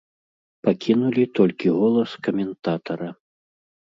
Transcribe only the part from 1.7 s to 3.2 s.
голас каментатара.